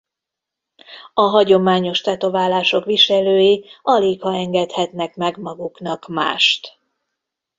[1.13, 6.79] A hagyományos tetoválások viselői aligha engedhetnek meg maguknak mást.